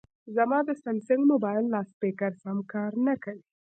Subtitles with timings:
[0.35, 3.43] زما د سامسنګ مبایل لاسپیکر سم کار نه کوي